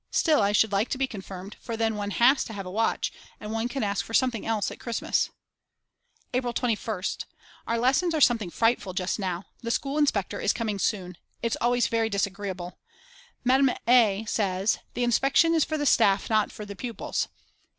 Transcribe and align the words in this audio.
Still 0.09 0.41
I 0.41 0.51
should 0.51 0.71
like 0.71 0.89
to 0.89 0.97
be 0.97 1.05
confirmed, 1.05 1.57
for 1.61 1.77
then 1.77 1.95
one 1.95 2.09
has 2.09 2.43
to 2.45 2.53
have 2.53 2.65
a 2.65 2.71
watch, 2.71 3.13
and 3.39 3.51
one 3.51 3.67
can 3.69 3.83
ask 3.83 4.03
for 4.03 4.15
something 4.15 4.47
else 4.47 4.71
at 4.71 4.79
Christmas. 4.79 5.29
April 6.33 6.55
21st. 6.55 7.25
Our 7.67 7.77
lessons 7.77 8.15
are 8.15 8.19
something 8.19 8.49
frightful 8.49 8.93
just 8.93 9.19
now. 9.19 9.43
The 9.61 9.69
school 9.69 9.99
inspector 9.99 10.39
is 10.39 10.53
coming 10.53 10.79
soon. 10.79 11.17
It's 11.43 11.55
always 11.61 11.85
very 11.85 12.09
disagreeable. 12.09 12.79
Mme 13.43 13.73
A. 13.87 14.25
says: 14.25 14.79
The 14.95 15.03
inspection 15.03 15.53
is 15.53 15.63
for 15.63 15.77
the 15.77 15.85
staff 15.85 16.31
not 16.31 16.51
for 16.51 16.65
the 16.65 16.75
pupils. 16.75 17.27